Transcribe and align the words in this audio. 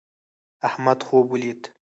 احمد 0.67 0.99
خوب 1.07 1.31
ولید 1.31 1.61